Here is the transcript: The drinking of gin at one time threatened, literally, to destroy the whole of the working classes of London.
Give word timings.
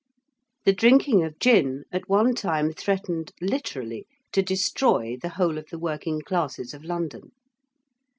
The 0.65 0.73
drinking 0.73 1.23
of 1.23 1.37
gin 1.37 1.83
at 1.91 2.09
one 2.09 2.33
time 2.33 2.73
threatened, 2.73 3.31
literally, 3.39 4.07
to 4.31 4.41
destroy 4.41 5.15
the 5.15 5.29
whole 5.29 5.59
of 5.59 5.67
the 5.67 5.77
working 5.77 6.23
classes 6.25 6.73
of 6.73 6.83
London. 6.83 7.29